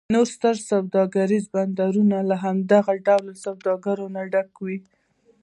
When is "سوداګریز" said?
0.71-1.45